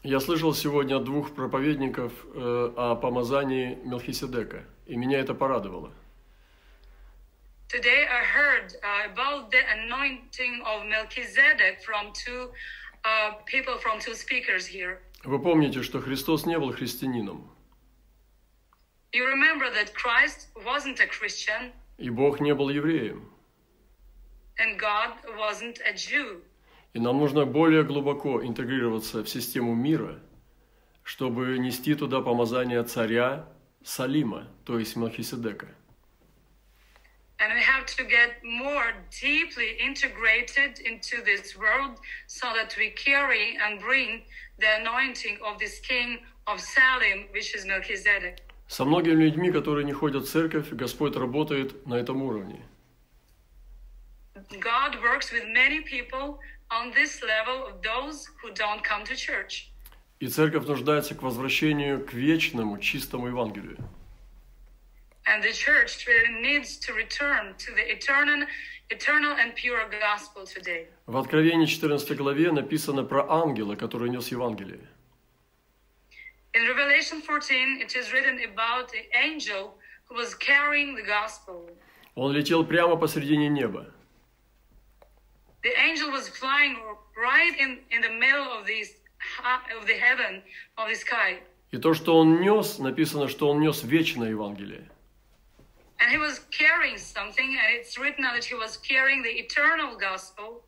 Я 0.03 0.19
слышал 0.19 0.53
сегодня 0.53 0.97
от 0.97 1.03
двух 1.03 1.33
проповедников 1.33 2.13
э, 2.33 2.73
о 2.77 2.95
помазании 2.95 3.77
Мелхиседека, 3.83 4.63
и 4.85 4.95
меня 4.95 5.19
это 5.19 5.33
порадовало. 5.33 5.91
Today 7.67 8.05
I 8.07 8.23
heard 8.23 8.73
uh, 8.81 9.11
about 9.11 9.51
the 9.51 9.59
anointing 9.75 10.61
of 10.65 10.85
Melchizedek 10.85 11.83
from 11.83 12.13
two 12.13 12.49
uh, 13.03 13.33
people, 13.45 13.77
from 13.79 13.99
two 13.99 14.13
speakers 14.13 14.65
here. 14.65 14.99
Вы 15.23 15.39
помните, 15.39 15.81
что 15.81 15.99
Христос 15.99 16.45
не 16.45 16.57
был 16.57 16.71
христианином, 16.71 17.49
You 19.13 19.25
remember 19.25 19.69
that 19.71 19.93
Christ 19.93 20.49
wasn't 20.63 20.99
a 20.99 21.07
Christian 21.07 21.71
и 21.97 22.09
Бог 22.09 22.39
не 22.39 22.53
был 22.53 22.69
евреем. 22.69 23.27
And 24.59 24.79
God 24.79 25.11
wasn't 25.37 25.79
a 25.85 25.93
Jew. 25.93 26.41
И 26.93 26.99
нам 26.99 27.17
нужно 27.17 27.45
более 27.45 27.83
глубоко 27.83 28.43
интегрироваться 28.43 29.23
в 29.23 29.29
систему 29.29 29.75
мира, 29.75 30.19
чтобы 31.03 31.57
нести 31.59 31.93
туда 31.95 32.21
помазание 32.21 32.83
царя 32.83 33.47
Салима, 33.83 34.47
то 34.65 34.79
есть 34.79 34.95
Мелхиседека. 34.95 35.67
And 37.39 37.53
we 37.53 37.61
have 37.61 37.85
to 37.97 38.03
get 38.03 38.43
more 38.43 38.93
deeply 39.11 39.77
integrated 39.79 40.79
into 40.79 41.21
this 41.23 41.55
world 41.55 41.99
so 42.25 42.47
that 42.55 42.75
we 42.79 42.89
carry 42.89 43.57
and 43.63 43.79
bring 43.79 44.23
the 44.57 44.67
anointing 44.81 45.37
of 45.45 45.59
this 45.59 45.79
king 45.79 46.17
of 46.47 46.59
Salem, 46.59 47.27
which 47.31 47.53
is 47.55 47.65
Melchizedek. 47.65 48.41
Со 48.67 48.83
многими 48.85 49.23
людьми, 49.23 49.51
которые 49.51 49.85
не 49.85 49.93
ходят 49.93 50.25
в 50.25 50.29
церковь, 50.29 50.69
Господь 50.71 51.15
работает 51.15 51.85
на 51.85 51.93
этом 51.93 52.23
уровне. 52.23 52.65
God 54.55 54.95
works 55.03 55.31
with 55.31 55.43
many 55.47 55.81
people 55.81 56.39
on 56.71 56.91
this 56.91 57.21
level 57.21 57.67
of 57.67 57.81
those 57.81 58.27
who 58.41 58.51
don't 58.53 58.83
come 58.83 59.03
to 59.05 59.15
church. 59.15 59.69
И 60.19 60.27
церковь 60.27 60.65
нуждается 60.65 61.13
к 61.15 61.21
возвращению 61.21 62.03
к 62.03 62.13
вечному, 62.13 62.79
чистому 62.79 63.27
Евангелию. 63.27 63.77
And 65.27 65.43
the 65.43 65.51
church 65.51 66.07
really 66.07 66.41
needs 66.41 66.77
to 66.77 66.93
return 66.93 67.53
to 67.57 67.71
the 67.75 67.91
eternal, 67.91 68.47
eternal 68.89 69.33
and 69.33 69.53
pure 69.55 69.85
gospel 69.89 70.45
today. 70.45 70.87
В 71.05 71.17
Откровении 71.17 71.65
14 71.65 72.15
главе 72.15 72.51
написано 72.51 73.03
про 73.03 73.29
ангела, 73.29 73.75
который 73.75 74.09
нес 74.09 74.29
Евангелие. 74.31 74.79
In 76.53 76.65
Revelation 76.65 77.21
14, 77.21 77.81
it 77.81 77.95
is 77.95 78.11
written 78.13 78.39
about 78.39 78.89
the 78.89 79.03
angel 79.13 79.75
who 80.09 80.15
was 80.15 80.33
carrying 80.33 80.95
the 80.95 81.03
gospel. 81.03 81.69
Он 82.15 82.31
летел 82.31 82.65
прямо 82.65 82.95
посредине 82.95 83.49
неба. 83.49 83.93
The 85.67 85.75
angel 85.87 86.09
was 86.11 86.29
flying 86.29 86.77
right 87.29 87.53
in, 87.59 87.79
in 87.91 87.99
the 88.01 88.13
middle 88.25 88.47
of, 88.57 88.65
these, 88.65 88.89
of 89.77 89.85
the 89.85 89.97
heaven, 90.07 90.41
of 90.77 90.87
the 90.87 90.95
sky. 90.95 91.39
И 91.71 91.77
то, 91.77 91.93
что 91.93 92.15
он 92.17 92.39
нес, 92.39 92.79
написано, 92.79 93.27
что 93.27 93.49
он 93.49 93.59
нес 93.59 93.83
вечное 93.83 94.29
Евангелие. 94.29 94.87
And 95.99 96.09
he 96.09 96.17
was 96.17 96.39
carrying 96.51 96.97
something, 96.97 97.57
and 97.59 97.75
it's 97.75 97.97
written 97.97 98.23
that 98.23 98.45
he 98.45 98.55
was 98.55 98.77
carrying 98.77 99.21
the 99.23 99.33
eternal 99.45 99.97
gospel, 99.97 100.63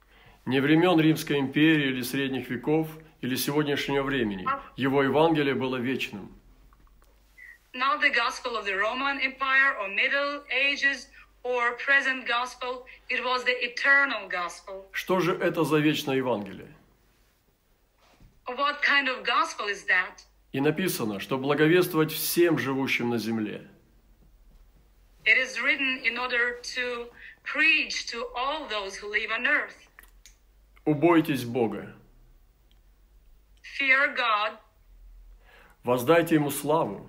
Не 0.46 0.60
времен 0.60 1.00
Римской 1.00 1.40
империи 1.40 1.92
или 1.92 2.02
средних 2.02 2.50
веков, 2.50 2.88
или 3.22 3.36
сегодняшнего 3.36 4.04
времени. 4.04 4.46
Его 4.76 5.02
Евангелие 5.04 5.54
было 5.56 5.78
вечным. 5.78 6.36
not 7.74 8.02
the 8.02 8.10
gospel 8.10 8.58
of 8.58 8.66
the 8.66 8.76
Roman 8.76 9.20
Empire 9.22 9.76
or 9.80 9.88
Middle 9.88 10.42
Ages 10.52 11.08
gospel. 12.26 12.86
It 13.10 13.24
was 13.24 13.44
the 13.44 13.56
eternal 13.62 14.28
gospel. 14.30 14.86
Что 14.92 15.20
же 15.20 15.34
это 15.34 15.64
за 15.64 15.78
вечное 15.78 16.16
Евангелие? 16.18 16.68
What 18.48 18.82
kind 18.82 19.08
of 19.08 19.24
gospel 19.24 19.68
is 19.68 19.86
that? 19.88 20.26
И 20.52 20.60
написано, 20.60 21.20
что 21.20 21.38
благовествовать 21.38 22.12
всем 22.12 22.58
живущим 22.58 23.10
на 23.10 23.18
земле. 23.18 23.68
It 25.26 25.38
is 25.38 25.62
written 25.62 26.00
in 26.04 26.18
order 26.18 26.60
to 26.76 27.08
preach 27.44 28.08
to 28.08 28.26
all 28.36 28.68
those 28.68 28.96
who 28.96 29.12
live 29.12 29.32
on 29.32 29.46
earth. 29.46 29.76
Убойтесь 30.86 31.44
Бога, 31.46 31.94
Fear 33.78 34.16
God, 34.16 34.58
воздайте 35.84 36.36
Ему 36.36 36.50
славу, 36.50 37.08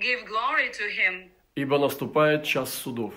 give 0.00 0.24
glory 0.24 0.70
to 0.70 0.88
Him, 0.88 1.31
ибо 1.54 1.78
наступает 1.78 2.44
час 2.44 2.72
судов. 2.74 3.14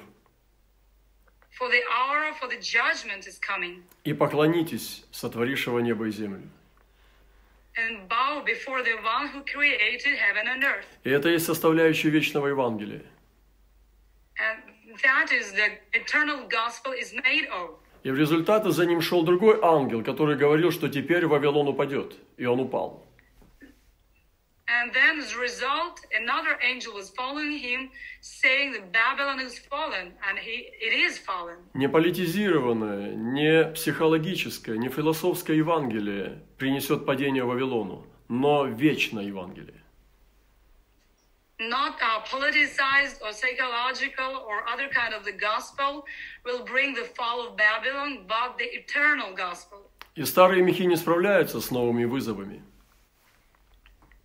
for 1.57 1.69
the 1.69 1.81
hour 1.89 2.33
for 2.39 2.47
the 2.47 2.59
judgment 2.59 3.25
is 3.27 3.39
coming. 3.39 3.83
И 4.03 4.13
поклонитесь 4.13 5.05
сотворившего 5.11 5.79
небо 5.79 6.05
и 6.05 6.11
землю. 6.11 6.49
And 7.77 8.07
bow 8.07 8.43
before 8.45 8.83
the 8.83 8.95
one 9.03 9.27
who 9.29 9.43
created 9.43 10.17
heaven 10.17 10.47
and 10.47 10.63
earth. 10.63 10.85
И 11.03 11.09
это 11.09 11.29
есть 11.29 11.45
составляющая 11.45 12.09
вечного 12.09 12.47
Евангелия. 12.47 13.03
And 14.37 14.97
that 15.01 15.31
is 15.31 15.53
the 15.53 15.71
eternal 15.93 16.47
gospel 16.49 16.93
is 16.93 17.13
made 17.13 17.47
of. 17.49 17.77
И 18.03 18.11
в 18.11 18.17
результате 18.17 18.71
за 18.71 18.85
ним 18.85 19.01
шел 19.01 19.23
другой 19.23 19.59
ангел, 19.61 20.03
который 20.03 20.35
говорил, 20.35 20.71
что 20.71 20.89
теперь 20.89 21.25
Вавилон 21.25 21.67
упадет. 21.69 22.15
И 22.37 22.45
он 22.45 22.59
упал. 22.59 23.04
And 24.67 24.91
then 24.93 25.19
as 25.19 25.33
a 25.33 25.37
result, 25.37 26.01
another 26.11 26.57
angel 26.63 26.93
was 26.93 27.11
following 27.11 27.59
him, 27.59 27.91
saying 28.21 28.73
that 28.73 28.91
Babylon 28.91 29.39
is 29.39 29.59
fallen, 29.59 30.13
and 30.27 30.39
he, 30.39 30.71
it 30.81 30.91
is 30.91 31.19
fallen. 31.19 31.57
Не 31.75 31.87
политизированное, 31.87 33.13
не 33.13 33.71
психологическое, 33.73 34.77
не 34.77 34.89
философское 34.89 35.55
Евангелие 35.55 36.41
принесет 36.57 37.05
падение 37.05 37.43
Вавилону, 37.43 38.07
но 38.27 38.65
вечное 38.65 39.25
Евангелие. 39.25 39.83
Not 41.59 41.93
uh, 42.01 42.21
politicized 42.25 43.21
or 43.21 43.31
psychological 43.31 44.43
or 44.47 44.67
other 44.67 44.89
kind 44.89 45.13
of 45.13 45.23
the 45.23 45.31
gospel 45.31 46.05
will 46.43 46.65
bring 46.65 46.95
the 46.95 47.05
fall 47.15 47.47
of 47.47 47.55
Babylon, 47.55 48.25
but 48.27 48.57
the 48.57 48.65
eternal 48.65 49.35
gospel. 49.35 49.91
И 50.15 50.23
старые 50.23 50.63
мехи 50.63 50.83
не 50.85 50.95
справляются 50.95 51.61
с 51.61 51.69
новыми 51.69 52.05
вызовами. 52.05 52.63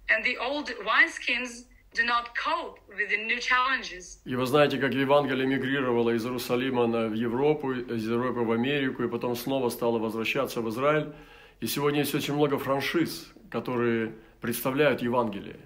And 0.10 0.24
the 0.24 0.38
old 0.38 0.70
wineskins 0.86 1.66
do 1.94 2.04
not 2.06 2.36
cope 2.36 2.80
with 2.90 3.10
the 3.10 3.18
new 3.26 3.40
challenges. 3.40 4.20
И 4.26 4.36
вы 4.36 4.46
знаете, 4.46 4.78
как 4.78 4.94
Евангелие 4.94 5.48
мигрировало 5.48 6.12
из 6.12 6.26
Иерусалима 6.26 6.88
на, 6.88 7.08
в 7.08 7.14
Европу, 7.14 7.74
из 7.74 8.08
Европы 8.08 8.42
в 8.42 8.52
Америку, 8.52 9.04
и 9.04 9.08
потом 9.08 9.36
снова 9.36 9.70
стало 9.70 9.98
возвращаться 9.98 10.62
в 10.62 10.70
Израиль. 10.70 11.14
И 11.62 11.68
сегодня 11.68 12.00
есть 12.02 12.14
очень 12.14 12.36
много 12.36 12.60
франшиз, 12.60 13.32
которые 13.50 14.14
представляют 14.42 15.02
Евангелие. 15.02 15.60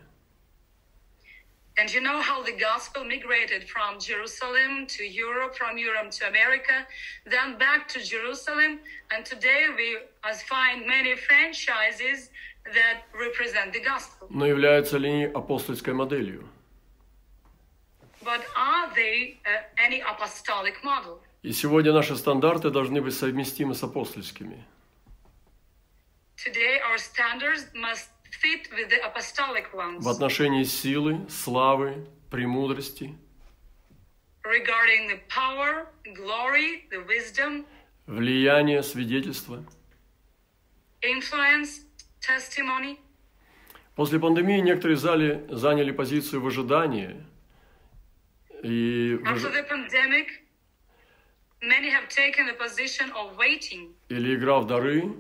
And 1.80 1.90
you 1.94 2.02
know 2.02 2.20
how 2.22 2.44
the 2.44 2.58
gospel 2.70 3.06
migrated 3.06 3.64
from 3.70 4.00
Jerusalem 4.00 4.86
to 4.88 5.04
Europe, 5.06 5.56
from 5.56 5.78
Europe 5.78 6.12
to 6.12 6.28
America, 6.28 6.86
then 7.26 7.58
back 7.58 7.88
to 7.94 8.04
Jerusalem. 8.04 8.80
And 9.12 9.26
today 9.26 9.68
we 9.74 9.98
uh, 10.26 10.34
find 10.54 10.86
many 10.86 11.16
franchises 11.16 12.32
that 12.65 13.03
represent 13.13 13.73
the 13.73 13.81
gospel. 13.85 14.27
Но 14.31 14.47
являются 14.47 14.99
ли 14.99 15.09
они 15.11 15.25
апостольской 15.25 15.93
моделью? 15.95 16.49
But 18.23 18.43
are 18.57 18.91
they 18.95 19.39
uh, 19.45 19.63
any 19.79 20.01
apostolic 20.01 20.83
model? 20.83 21.21
И 21.43 21.53
сегодня 21.53 21.93
наши 21.93 22.17
стандарты 22.17 22.71
должны 22.71 23.03
быть 23.03 23.15
совместимы 23.15 23.75
с 23.75 23.83
апостольскими. 23.83 24.65
Today 26.37 26.81
our 26.91 26.99
standards 26.99 27.67
must 27.75 28.09
fit 28.43 28.69
with 28.73 28.89
the 28.89 29.01
apostolic 29.05 29.73
ones 29.75 30.03
В 30.03 30.09
отношении 30.09 30.65
силы, 30.65 31.27
славы, 31.29 32.07
премудрости, 32.31 33.15
regarding 34.43 35.07
the 35.09 35.21
power, 35.29 35.87
glory, 36.15 36.89
the 36.91 37.07
wisdom, 37.07 37.67
влияния, 38.07 38.83
свидетельства. 38.83 39.63
influence. 41.03 41.84
После 43.95 44.19
пандемии 44.19 44.61
некоторые 44.61 44.97
зали 44.97 45.47
заняли 45.51 45.93
позицию 45.93 46.43
в 46.43 46.47
ожидании. 46.47 47.23
И 48.63 49.19
After 49.25 49.53
the 49.53 49.63
pandemic, 49.69 50.29
many 51.61 51.91
have 51.91 52.09
taken 52.09 52.47
the 52.47 52.55
position 52.59 53.11
of 53.13 53.37
waiting 53.37 53.95
или 54.09 54.35
игра 54.35 54.59
в 54.61 54.67
дары, 54.67 55.13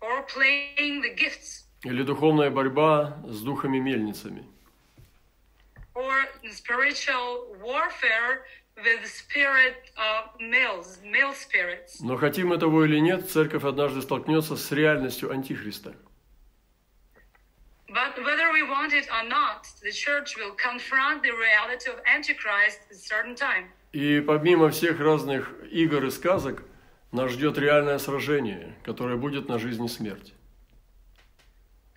or 0.00 0.24
playing 0.26 1.02
the 1.02 1.14
gifts 1.16 1.64
или 1.84 2.02
духовная 2.02 2.50
борьба 2.50 3.16
с 3.26 3.40
духами-мельницами. 3.42 4.44
or 5.94 6.14
spiritual 6.52 7.46
warfare 7.60 8.44
with 8.84 9.06
spirit 9.06 9.90
uh, 9.96 10.28
mills, 10.40 10.98
mill 11.04 11.34
spirits. 11.34 12.00
Но 12.00 12.16
хотим 12.16 12.48
мы 12.48 12.58
того 12.58 12.84
или 12.84 12.98
нет, 12.98 13.30
церковь 13.30 13.64
однажды 13.64 14.02
столкнется 14.02 14.56
с 14.56 14.70
реальностью 14.72 15.30
Антихриста. 15.30 15.94
But 17.88 18.18
whether 18.22 18.52
we 18.52 18.62
want 18.62 18.92
it 18.92 19.08
or 19.08 19.26
not, 19.26 19.66
the 19.82 19.90
church 19.90 20.36
will 20.36 20.54
confront 20.56 21.22
the 21.22 21.32
reality 21.32 21.90
of 21.90 21.98
Antichrist 22.06 22.80
at 22.90 22.96
a 22.96 23.00
certain 23.00 23.34
time. 23.34 23.70
И 23.92 24.20
помимо 24.20 24.70
всех 24.70 25.00
разных 25.00 25.50
игр 25.70 26.04
и 26.04 26.10
сказок, 26.10 26.62
нас 27.12 27.30
ждет 27.30 27.56
реальное 27.56 27.98
сражение, 27.98 28.74
которое 28.84 29.16
будет 29.16 29.48
на 29.48 29.58
жизнь 29.58 29.84
и 29.84 29.88
смерть. 29.88 30.34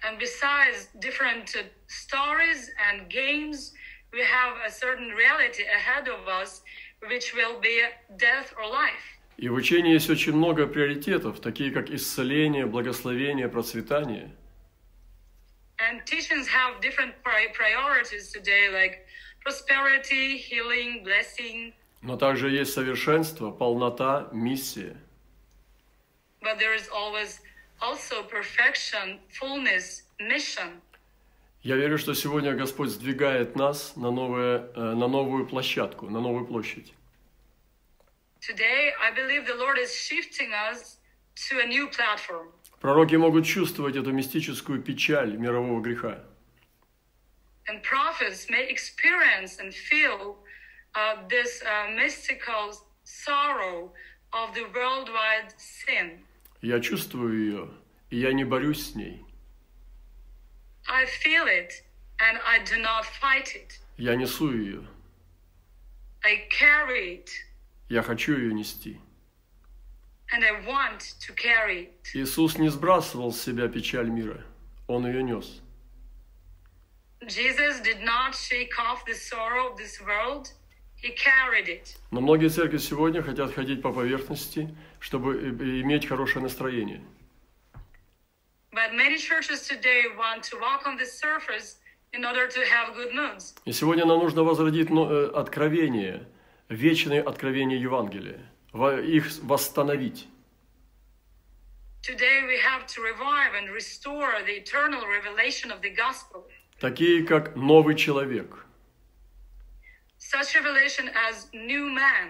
And 0.04 0.18
besides 0.18 0.88
different 1.00 1.56
uh, 1.56 1.64
stories 1.88 2.72
and 2.90 3.08
games, 3.10 3.74
we 4.12 4.21
have 4.21 4.55
a 4.66 4.71
certain 4.71 5.11
reality 5.11 5.64
ahead 5.64 6.09
of 6.09 6.28
us, 6.28 6.62
which 7.09 7.35
will 7.35 7.61
be 7.61 7.83
death 8.16 8.55
or 8.59 8.66
life. 8.69 9.16
И 9.38 9.49
в 9.49 9.55
учении 9.55 9.93
есть 9.93 10.09
очень 10.09 10.33
много 10.35 10.66
приоритетов, 10.66 11.40
такие 11.40 11.71
как 11.71 11.90
исцеление, 11.90 12.64
благословение, 12.64 13.49
процветание. 13.49 14.31
And 15.78 16.00
teachings 16.07 16.49
have 16.49 16.81
different 16.81 17.12
pri- 17.23 17.52
priorities 17.52 18.33
today, 18.33 18.71
like 18.73 19.07
prosperity, 19.45 20.38
healing, 20.38 21.05
blessing. 21.05 21.75
Но 22.00 22.16
также 22.16 22.49
есть 22.49 22.73
совершенство, 22.73 23.50
полнота, 23.50 24.28
миссия. 24.33 24.97
But 26.40 26.59
there 26.59 26.75
is 26.75 26.88
always 26.88 27.40
also 27.83 28.23
perfection, 28.23 29.19
fullness, 29.28 30.05
mission. 30.19 30.81
Я 31.63 31.75
верю, 31.75 32.00
что 32.00 32.15
сегодня 32.15 32.53
Господь 32.56 32.89
сдвигает 32.89 33.56
нас 33.56 33.96
на, 33.96 34.10
новое, 34.10 34.72
э, 34.75 34.80
на 34.96 35.08
новую 35.08 35.46
площадку, 35.46 36.10
на 36.10 36.20
новую 36.20 36.48
площадь. 36.48 36.91
Today, 38.39 38.91
I 39.00 39.12
believe 39.13 39.46
the 39.46 39.56
Lord 39.56 39.77
is 39.77 39.94
shifting 39.94 40.51
us 40.53 40.98
to 41.48 41.60
a 41.60 41.68
new 41.68 41.88
platform. 41.88 42.51
Пророки 42.80 43.15
могут 43.15 43.46
чувствовать 43.46 43.96
эту 43.96 44.12
мистическую 44.12 44.82
печаль 44.82 45.38
мирового 45.38 45.82
греха. 45.82 46.24
And 47.68 47.84
prophets 47.84 48.50
may 48.50 48.68
experience 48.68 49.60
and 49.60 49.72
feel 49.72 50.38
uh, 50.96 51.27
this 51.30 51.62
uh, 51.62 51.91
mystical 51.91 52.74
sorrow 53.03 53.91
of 54.34 54.56
the 54.56 54.65
worldwide 54.74 55.53
sin. 55.60 56.24
Я 56.63 56.80
чувствую 56.80 57.38
ее, 57.38 57.70
и 58.10 58.18
я 58.18 58.34
не 58.34 58.46
борюсь 58.46 58.91
с 58.91 58.96
ней. 58.96 59.24
I 60.91 61.05
feel 61.05 61.48
it 61.48 61.71
and 62.19 62.38
I 62.45 62.60
do 62.65 62.77
not 62.81 63.05
fight 63.05 63.55
it. 63.55 63.79
Я 63.98 64.15
несу 64.15 64.51
ее. 64.53 64.83
I 66.24 66.48
carry 66.50 67.15
it 67.24 67.29
Я 67.89 68.03
хочу 68.03 68.38
ее 68.38 68.53
нести. 68.53 69.00
and 70.33 70.43
I 70.45 70.51
want 70.65 71.15
to 71.25 71.33
carry 71.33 71.88
it. 71.89 72.12
Иисус 72.13 72.57
не 72.57 72.69
сбрасывал 72.69 73.31
с 73.31 73.41
себя 73.41 73.67
печаль 73.69 74.10
мира. 74.10 74.43
Он 74.88 75.06
ее 75.08 75.23
нес. 75.23 75.62
Jesus 77.21 77.80
did 77.82 78.01
not 78.04 78.34
shake 78.36 78.71
off 78.80 79.06
the 79.06 79.13
sorrow 79.13 79.71
of 79.71 79.77
this 79.77 79.99
world, 80.01 80.49
he 80.95 81.12
carried 81.15 81.67
it. 81.69 81.95
Но 82.12 82.19
многие 82.21 82.49
церкви 82.49 82.77
сегодня 82.77 83.21
хотят 83.21 83.54
ходить 83.54 83.82
по 83.82 83.93
поверхности, 83.93 84.75
чтобы 84.99 85.38
иметь 85.82 86.08
хорошее 86.08 86.41
настроение. 86.41 87.01
И 93.65 93.71
сегодня 93.73 94.05
нам 94.05 94.19
нужно 94.19 94.43
возродить 94.43 94.89
но- 94.89 95.12
э, 95.12 95.31
откровение, 95.31 96.27
вечные 96.69 97.21
откровения 97.21 97.77
Евангелия, 97.77 98.39
их 98.73 99.27
восстановить. 99.41 100.27
Today 102.01 102.43
we 102.47 102.57
have 102.57 102.88
to 102.88 103.01
revive 103.03 103.53
and 103.55 103.69
restore 103.71 104.41
the 104.45 104.57
eternal 104.57 105.05
revelation 105.05 105.69
of 105.71 105.81
the 105.81 105.93
gospel. 105.93 106.45
Такие, 106.79 107.23
как 107.23 107.55
новый 107.55 107.95
человек. 107.95 108.65
Such 110.17 110.55
revelation 110.55 111.10
as 111.29 111.49
new 111.53 111.89
man. 111.89 112.29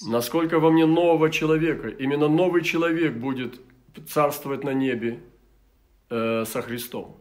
Насколько 0.07 0.59
во 0.59 0.71
мне 0.71 0.87
нового 0.87 1.31
человека, 1.31 1.89
именно 1.89 2.29
новый 2.29 2.63
человек 2.63 3.15
будет 3.15 3.61
царствовать 4.09 4.65
на 4.65 4.75
небе 4.75 5.21
э, 6.11 6.45
со 6.45 6.63
Христом. 6.63 7.21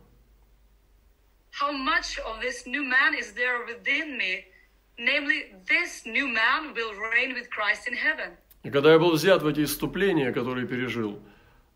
How 1.61 1.71
much 1.71 2.19
of 2.19 2.41
this 2.41 2.65
new 2.65 2.83
man 2.83 3.13
is 3.17 3.33
there 3.33 3.65
within 3.65 4.17
me? 4.17 4.43
Namely, 4.97 5.55
this 5.67 6.05
new 6.05 6.27
man 6.27 6.73
will 6.73 6.93
reign 7.13 7.33
with 7.33 7.49
Christ 7.49 7.87
in 7.87 7.95
heaven. 7.95 8.37
И 8.63 8.69
когда 8.71 8.91
я 8.91 8.99
был 8.99 9.11
взят 9.11 9.41
в 9.43 9.47
эти 9.47 9.63
иступления, 9.63 10.33
которые 10.33 10.67
пережил, 10.67 11.19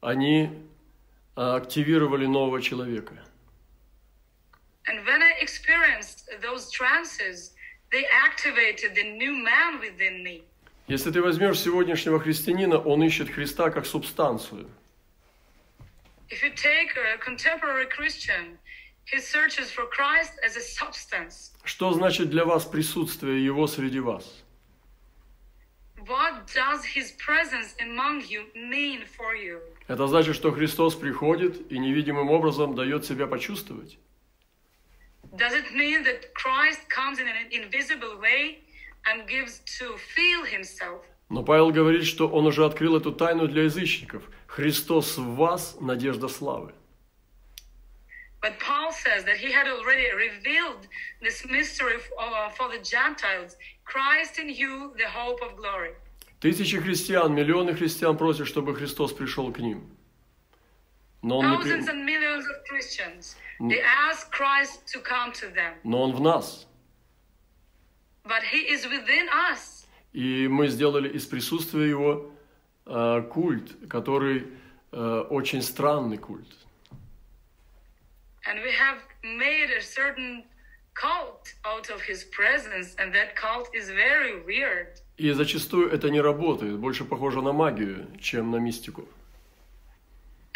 они 0.02 0.50
активировали 1.36 2.26
нового 2.26 2.62
человека. 2.62 3.14
And 4.90 5.06
when 5.06 5.22
I 5.22 5.34
experienced 5.40 6.30
those 6.42 6.72
trances, 6.72 7.52
they 7.92 8.06
activated 8.28 8.96
the 8.96 9.04
new 9.22 9.34
man 9.34 9.80
within 9.80 10.24
me. 10.24 10.42
Если 10.88 11.12
ты 11.12 11.22
возьмешь 11.22 11.60
сегодняшнего 11.60 12.20
христианина, 12.20 12.80
он 12.80 13.04
ищет 13.04 13.30
Христа 13.30 13.70
как 13.70 13.86
субстанцию. 13.86 14.68
If 16.30 16.42
you 16.42 16.52
take 16.56 16.98
a 16.98 17.18
contemporary 17.20 17.86
Christian, 17.86 18.58
he 19.06 19.20
searches 19.20 19.70
for 19.70 19.86
Christ 19.86 20.34
as 20.44 20.58
a 20.58 20.62
substance. 20.62 21.52
Что 21.64 21.94
значит 21.94 22.32
для 22.32 22.46
вас 22.46 22.66
присутствие 22.66 23.46
Его 23.46 23.68
среди 23.68 24.00
вас? 24.00 24.44
What 26.08 26.48
does 26.56 26.84
his 26.84 27.12
presence 27.12 27.76
among 27.80 28.24
you 28.28 28.46
mean 28.56 29.06
for 29.06 29.36
you? 29.36 29.60
Это 29.88 30.08
значит, 30.08 30.36
что 30.36 30.52
Христос 30.52 30.96
приходит 30.96 31.72
и 31.72 31.78
невидимым 31.78 32.32
образом 32.32 32.74
дает 32.74 33.06
себя 33.06 33.28
почувствовать. 33.28 34.00
Does 35.36 35.54
it 35.54 35.74
mean 35.76 36.04
that 36.04 36.34
Christ 36.34 36.90
comes 36.90 37.20
in 37.20 37.28
an 37.28 37.36
invisible 37.52 38.20
way 38.20 38.60
and 39.08 39.28
gives 39.28 39.60
to 39.80 39.98
feel 40.16 40.44
himself? 40.44 41.02
Но 41.30 41.44
Павел 41.44 41.70
говорит, 41.72 42.06
что 42.06 42.28
он 42.28 42.48
уже 42.48 42.66
открыл 42.66 42.98
эту 42.98 43.12
тайну 43.12 43.48
для 43.48 43.64
язычников. 43.64 44.24
Христос 44.48 45.18
в 45.18 45.36
вас– 45.36 45.78
надежда 45.80 46.28
славы. 46.28 46.74
But 48.42 48.58
Paul 48.60 48.92
says 48.92 49.26
that 49.26 49.38
he 49.38 49.52
had 49.52 49.68
already 49.68 50.08
revealed 50.16 50.88
this 51.22 51.46
mystery 51.46 51.98
uh, 52.18 52.50
for 52.50 52.70
the 52.70 52.80
Gentiles 52.80 53.58
Christ 53.84 54.40
in 54.40 54.50
you, 54.50 54.94
the 54.98 55.10
hope 55.10 55.42
of 55.42 55.56
glory. 55.58 55.94
Тысячи 56.40 56.80
христиан, 56.80 57.36
миллионы 57.36 57.76
христиан 57.76 58.18
просят, 58.18 58.48
чтобы 58.48 58.74
Христос 58.74 59.12
пришел 59.12 59.52
к 59.52 59.60
ним. 59.60 59.84
Но 61.22 61.40
он, 61.40 61.52
не 61.52 61.58
при- 61.58 61.72
Thousands 61.72 61.88
and 61.90 62.06
millions 62.06 62.46
of 62.46 62.64
Christians, 62.70 63.36
they 63.60 63.82
ask 63.82 64.32
Christ 64.32 64.86
to 64.94 65.02
come 65.02 65.32
to 65.34 65.50
them. 65.54 65.74
Но 65.84 66.02
он 66.04 66.14
в 66.14 66.22
нас. 66.22 66.66
But 68.24 68.44
he 68.44 68.70
is 68.74 68.86
within 68.88 69.28
us. 69.52 69.86
И 70.14 70.48
мы 70.48 70.68
сделали 70.70 71.10
из 71.10 71.26
присутствия 71.26 71.88
его 71.90 72.32
э, 72.86 73.22
культ, 73.30 73.88
который 73.90 74.48
э, 74.92 75.26
очень 75.30 75.62
странный 75.62 76.18
культ. 76.18 76.48
And 78.48 78.62
we 78.64 78.72
have 78.72 79.00
made 79.24 79.70
a 79.78 79.82
certain 79.82 80.44
cult 80.96 81.54
out 81.66 81.90
of 81.90 82.02
his 82.02 82.24
presence, 82.32 82.96
and 82.98 83.14
that 83.14 83.36
cult 83.36 83.70
is 83.74 83.90
very 83.90 84.42
weird. 84.46 85.02
И 85.18 85.32
зачастую 85.32 85.92
это 85.92 86.10
не 86.10 86.22
работает, 86.22 86.78
больше 86.78 87.04
похоже 87.04 87.42
на 87.42 87.52
магию, 87.52 88.08
чем 88.20 88.52
на 88.52 88.58
мистику. 88.58 89.06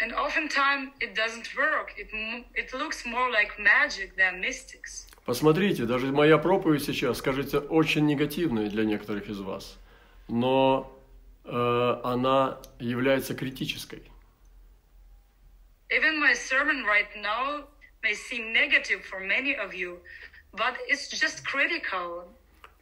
And 0.04 0.12
oftentimes 0.12 0.90
it 1.00 1.14
doesn't 1.14 1.48
work. 1.56 1.94
It, 1.96 2.08
it 2.54 2.74
looks 2.74 3.06
more 3.06 3.30
like 3.30 3.58
magic 3.58 4.14
than 4.18 4.38
mystics. 4.38 5.06
Посмотрите, 5.24 5.86
даже 5.86 6.12
моя 6.12 6.36
проповедь 6.36 6.84
сейчас, 6.84 7.22
кажется, 7.22 7.60
очень 7.60 8.04
негативной 8.04 8.68
для 8.68 8.84
некоторых 8.84 9.30
из 9.30 9.40
вас, 9.40 9.78
но 10.28 10.94
э, 11.46 12.00
она 12.04 12.58
является 12.78 13.34
критической. 13.34 14.02
Even 15.88 16.20
my 16.20 16.34
sermon 16.34 16.84
right 16.84 17.08
now 17.16 17.64
may 18.02 18.12
seem 18.12 18.52
negative 18.52 19.02
for 19.06 19.20
many 19.20 19.56
of 19.56 19.72
you, 19.72 19.98
but 20.52 20.74
it's 20.86 21.08
just 21.08 21.46
critical. 21.46 22.24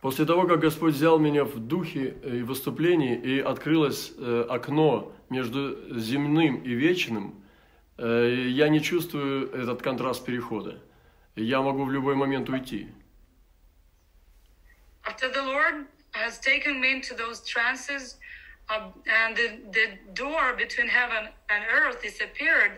После 0.03 0.27
того, 0.27 0.49
как 0.49 0.59
Господь 0.59 0.95
взял 0.95 1.21
меня 1.21 1.45
в 1.45 1.61
духе 1.61 2.17
и 2.25 2.43
выступлении, 2.43 3.17
и 3.17 3.39
открылось 3.39 4.13
э, 4.19 4.47
окно 4.51 5.15
между 5.31 5.97
земным 5.97 6.61
и 6.65 6.71
вечным, 6.71 7.41
э, 7.99 8.49
я 8.49 8.69
не 8.69 8.83
чувствую 8.83 9.53
этот 9.53 9.81
контраст 9.81 10.25
перехода. 10.25 10.83
Я 11.37 11.63
могу 11.63 11.85
в 11.85 11.93
любой 11.93 12.17
момент 12.17 12.49
уйти. 12.49 12.89
After 15.05 15.31
the 15.33 15.45
Lord 15.45 15.87
has 16.15 16.41
taken 16.41 16.81
me 16.81 16.91
into 16.95 17.15
those 17.15 17.41
trances, 17.45 18.19
uh, 18.71 18.91
and 19.07 19.37
the, 19.37 19.49
the 19.71 19.87
door 20.15 20.55
between 20.59 20.89
heaven 20.89 21.29
and 21.49 21.65
earth 21.73 22.03
disappeared, 22.03 22.73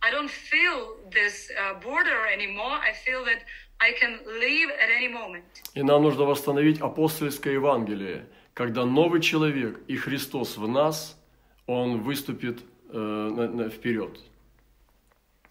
I 0.00 0.12
don't 0.12 0.30
feel 0.30 0.94
this 1.10 1.50
uh, 1.50 1.74
border 1.80 2.28
anymore. 2.32 2.78
I 2.78 2.92
feel 2.92 3.24
that 3.24 3.42
I 3.80 3.92
can 3.92 4.18
leave 4.40 4.70
at 4.70 4.90
any 4.90 5.08
moment. 5.08 5.44
И 5.74 5.82
нам 5.82 6.02
нужно 6.02 6.24
восстановить 6.24 6.80
апостольское 6.80 7.54
Евангелие, 7.54 8.26
когда 8.54 8.84
новый 8.84 9.20
человек 9.20 9.78
и 9.86 9.96
Христос 9.96 10.56
в 10.56 10.66
нас, 10.66 11.16
он 11.66 12.02
выступит 12.02 12.60
э, 12.92 12.96
на- 12.98 13.48
на- 13.48 13.70
вперед. 13.70 14.18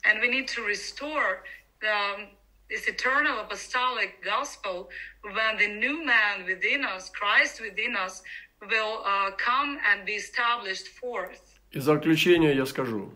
And 0.03 0.19
we 0.21 0.29
need 0.29 0.47
to 0.49 0.63
restore 0.65 1.43
the, 1.81 2.27
this 2.69 2.87
eternal 2.87 3.39
apostolic 3.39 4.21
gospel 4.23 4.89
when 5.23 5.57
the 5.57 5.67
new 5.67 6.03
man 6.05 6.45
within 6.45 6.83
us, 6.85 7.09
Christ 7.09 7.61
within 7.61 7.95
us, 7.95 8.23
will 8.61 9.03
uh, 9.05 9.31
come 9.37 9.77
and 9.89 10.05
be 10.05 10.13
established 10.15 10.87
forth. 10.99 11.41
И 11.71 11.79
за 11.79 11.93
заключение 11.95 12.55
я 12.55 12.65
скажу, 12.65 13.11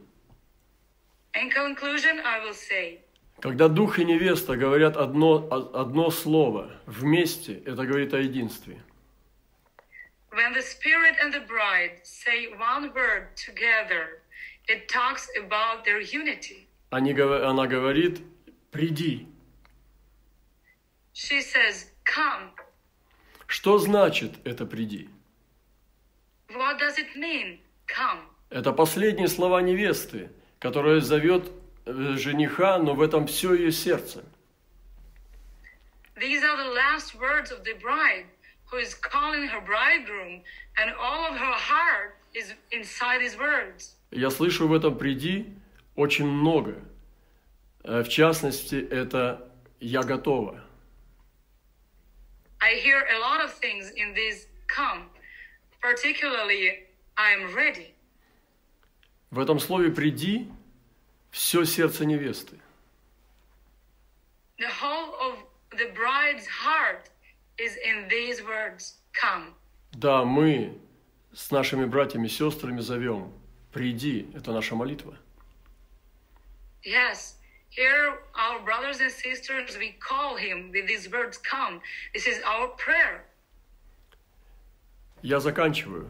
In 1.34 1.50
conclusion, 1.50 2.19
I 2.26 2.39
will 2.45 2.54
say, 2.54 3.00
когда 3.41 3.67
дух 3.67 3.99
и 3.99 4.06
невеста 4.06 4.56
говорят 4.56 4.97
одно, 4.97 5.47
одно 5.73 6.12
слово 6.12 6.71
вместе, 6.86 7.62
это 7.65 7.86
говорит 7.86 8.13
о 8.13 8.19
единстве. 8.19 8.82
when 10.34 10.54
the 10.54 10.62
Spirit 10.62 11.15
and 11.21 11.34
the 11.34 11.41
bride 11.41 11.99
say 12.04 12.47
one 12.58 12.93
word 12.93 13.36
together, 13.36 14.21
it 14.67 14.88
talks 14.88 15.27
about 15.38 15.84
their 15.84 15.99
unity. 15.99 16.67
Они 16.91 17.12
она 17.13 17.67
говорит, 17.67 18.21
приди. 18.71 19.27
She 21.13 21.41
says, 21.41 21.91
Come. 22.06 22.51
Что 23.47 23.77
значит 23.77 24.36
это 24.45 24.65
приди? 24.65 25.10
What 26.49 26.80
does 26.80 26.97
it 26.97 27.15
mean? 27.15 27.60
Come. 27.88 28.19
Это 28.49 28.71
последние 28.73 29.27
слова 29.27 29.62
невесты, 29.62 30.30
которая 30.60 31.01
зовет 31.01 31.51
жениха, 31.86 32.78
но 32.78 32.94
в 32.94 33.02
этом 33.02 33.28
все 33.28 33.54
ее 33.54 33.72
сердце. 33.72 34.24
These 36.15 36.44
are 36.44 36.58
the 36.58 36.74
last 36.74 37.15
words 37.15 37.52
of 37.52 37.63
the 37.63 37.74
bride 37.82 38.26
who 38.72 38.78
is 38.78 38.94
calling 38.94 39.48
her 39.48 39.60
bridegroom, 39.62 40.44
and 40.78 40.94
all 41.00 41.26
of 41.26 41.36
her 41.38 41.54
heart 41.54 42.15
is 42.34 42.54
inside 42.72 43.20
these 43.22 43.38
words. 43.38 43.96
Я 44.12 44.30
слышу 44.30 44.67
в 44.67 44.74
этом 44.74 44.98
«приди» 44.98 45.54
очень 45.96 46.28
много. 46.28 46.76
Э, 47.84 48.04
В 48.04 48.10
частности, 48.10 48.76
это 48.76 49.50
«я 49.80 50.04
готова». 50.04 50.63
I 52.60 52.76
hear 52.76 53.04
a 53.10 53.17
lot 53.20 53.41
of 53.44 53.52
things 53.60 53.89
in 53.96 54.13
this 54.13 54.48
come, 54.67 55.10
particularly, 55.82 56.88
I 57.17 57.34
am 57.34 57.54
ready. 57.56 57.94
В 59.32 59.39
этом 59.39 59.60
слове 59.60 59.89
«приди» 59.91 60.48
все 61.32 61.65
сердце 61.65 62.06
невесты. 62.06 62.60
The 64.58 64.67
whole 64.67 65.15
of 65.20 65.38
the 65.72 65.91
bride's 65.96 66.46
heart 66.46 67.10
is 67.58 67.76
in 67.78 68.08
these 68.10 68.44
words 68.44 68.98
come. 69.13 69.56
Да, 69.94 70.24
мы 70.24 70.78
с 71.34 71.52
нашими 71.52 71.86
братьями 71.86 72.28
и 72.28 72.30
сестрами 72.30 72.82
зовем 72.82 73.34
«приди»– 73.72 74.30
это 74.36 74.52
наша 74.52 74.76
молитва. 74.76 75.17
Yes, 76.84 77.36
here, 77.70 78.20
our 78.36 78.60
brothers 78.63 79.00
and 79.02 79.12
sisters, 79.12 79.78
we 79.78 79.96
call 80.00 80.36
him 80.36 80.72
with 80.72 80.88
these 80.88 81.10
words 81.10 81.38
come. 81.38 81.82
This 82.13 82.28
is 82.28 82.41
our 82.44 82.67
prayer. 82.78 83.24
Я 85.22 85.39
заканчиваю. 85.39 86.10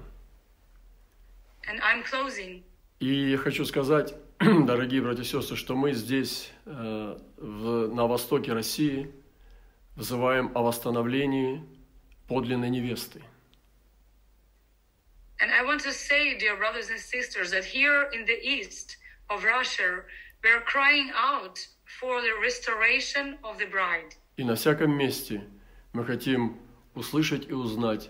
And 1.68 1.80
I'm 1.82 2.04
closing. 2.04 2.64
И 3.00 3.32
я 3.32 3.38
хочу 3.38 3.66
сказать, 3.66 4.14
дорогие 4.66 5.02
братья 5.04 5.22
и 5.22 5.26
сестры, 5.26 5.56
что 5.56 5.76
мы 5.76 5.94
здесь, 5.94 6.50
э, 6.66 7.18
в- 7.38 7.94
на 7.94 8.08
востоке 8.08 8.54
России, 8.54 9.12
взываем 9.96 10.52
о 10.56 10.64
восстановлении 10.64 11.64
подлинной 12.28 12.72
невесты. 12.72 13.22
And 15.40 15.52
I 15.52 15.64
want 15.64 15.82
to 15.84 15.92
say, 15.92 16.36
dear 16.40 16.56
brothers 16.58 16.90
and 16.90 17.00
sisters, 17.00 17.52
that 17.52 17.64
here 17.66 18.10
in 18.14 18.26
the 18.26 18.40
east 18.42 18.98
of 19.30 19.44
Russia, 19.44 20.04
we're 20.44 20.62
crying 20.62 21.12
out 21.16 21.60
for 22.00 22.22
the 22.22 22.34
restoration 22.42 23.38
of 23.44 23.60
the 23.60 23.68
bride. 23.70 24.16
И 24.38 24.44
на 24.44 24.56
всяком 24.56 24.92
месте 24.92 25.44
мы 25.94 26.04
хотим 26.04 26.58
услышать 26.96 27.48
и 27.48 27.54
узнать 27.54 28.10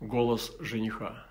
голос 0.00 0.52
жениха. 0.58 1.26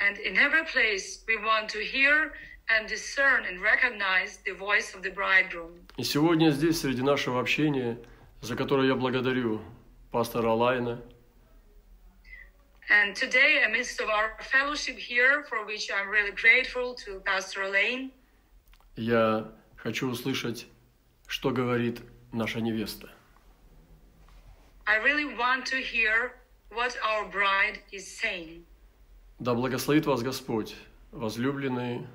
And 0.00 0.18
in 0.18 0.36
every 0.36 0.64
place, 0.64 1.22
we 1.28 1.36
want 1.36 1.68
to 1.68 1.78
hear 1.78 2.32
and 2.70 2.88
discern 2.88 3.44
and 3.44 3.60
recognize 3.60 4.38
the 4.46 4.52
voice 4.52 4.94
of 4.94 5.02
the 5.02 5.10
bridegroom. 5.10 5.72
И 5.96 6.04
сегодня 6.04 6.50
здесь, 6.50 6.80
среди 6.80 7.02
нашего 7.02 7.40
общения, 7.40 7.98
за 8.40 8.56
которое 8.56 8.88
я 8.88 8.94
благодарю 8.94 9.60
пастора 10.10 10.52
Лайна, 10.52 11.00
And 12.90 13.16
today, 13.16 13.64
amidst 13.66 13.98
of 14.00 14.10
our 14.10 14.36
fellowship 14.42 14.98
here, 14.98 15.44
for 15.48 15.64
which 15.64 15.90
I'm 15.90 16.08
really 16.08 16.32
grateful 16.32 16.94
to 17.06 17.20
Pastor 17.24 17.62
Elaine, 17.62 18.10
я 18.96 19.50
хочу 19.76 20.08
услышать, 20.08 20.66
что 21.26 21.50
говорит 21.50 22.00
наша 22.32 22.60
невеста. 22.60 23.08
I 24.86 24.96
really 24.98 25.24
want 25.24 25.64
to 25.66 25.76
hear 25.76 26.32
what 26.70 26.94
our 27.02 27.24
bride 27.30 27.80
is 27.90 28.06
saying. 28.06 28.64
Да 29.38 29.54
благословит 29.54 30.04
вас 30.06 30.22
Господь, 30.22 30.74
возлюбленные 31.10 32.06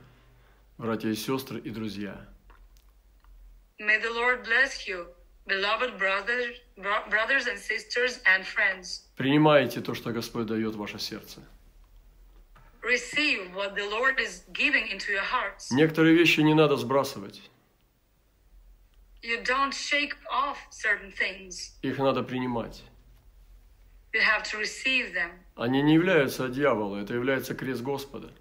братья 0.80 1.10
и 1.10 1.16
сестры 1.16 1.60
и 1.60 1.70
друзья. 1.70 2.26
May 3.80 4.00
the 4.02 4.10
Lord 4.12 4.44
bless 4.46 4.88
you, 4.88 5.08
beloved 5.46 5.98
brothers, 6.00 6.56
bro- 6.78 7.08
brothers 7.10 7.48
and 7.48 7.58
sisters 7.60 8.20
and 8.26 8.44
friends. 8.46 9.04
Принимайте 9.16 9.82
то, 9.82 9.94
что 9.94 10.12
Господь 10.12 10.48
дает 10.48 10.74
в 10.74 10.78
ваше 10.78 10.98
сердце. 11.00 11.42
Receive 12.82 13.54
what 13.54 13.76
the 13.76 13.88
Lord 13.90 14.20
is 14.20 14.44
giving 14.54 14.88
into 14.90 15.12
your 15.12 15.24
hearts. 15.24 15.70
Некоторые 15.72 16.16
вещи 16.16 16.40
не 16.42 16.54
надо 16.54 16.78
сбрасывать, 16.78 17.42
You 19.22 19.44
don't 19.44 19.74
shake 19.74 20.16
off 20.32 20.58
certain 20.72 21.12
things. 21.12 21.74
их 21.82 21.98
надо 21.98 22.24
принимать. 22.24 22.84
You 24.14 24.22
have 24.22 24.44
to 24.46 24.58
receive 24.58 25.14
them. 25.14 25.32
Они 25.56 25.82
не 25.82 25.94
являются 25.96 26.46
от 26.46 26.54
дьявола, 26.54 26.98
это 27.04 27.14
является 27.14 27.54
крест 27.54 27.82
Господа. 27.82 28.32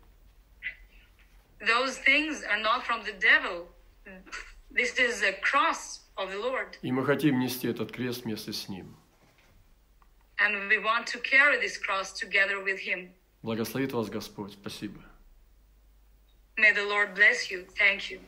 Those 1.65 1.97
things 1.99 2.43
are 2.43 2.59
not 2.59 2.85
from 2.85 3.03
the 3.03 3.13
devil. 3.13 3.67
This 4.71 4.97
is 4.97 5.23
a 5.23 5.33
cross 5.41 6.01
of 6.17 6.31
the 6.31 6.37
Lord. 6.37 6.77
И 6.81 6.91
мы 6.91 7.05
хотим 7.05 7.39
нести 7.39 7.67
этот 7.67 7.91
крест 7.91 8.23
вместе 8.23 8.51
с 8.51 8.67
Ним. 8.69 8.95
And 10.39 10.67
we 10.67 10.79
want 10.79 11.07
to 11.07 11.19
carry 11.19 11.59
this 11.59 11.77
cross 11.77 12.11
together 12.11 12.63
with 12.63 12.79
Him. 12.79 13.13
Благословит 13.43 13.93
вас 13.93 14.09
Господь. 14.09 14.53
Спасибо. 14.53 14.99
May 16.57 16.71
the 16.73 16.85
Lord 16.85 17.13
bless 17.15 17.49
you. 17.49 17.65
Thank 17.77 18.09
you. 18.11 18.19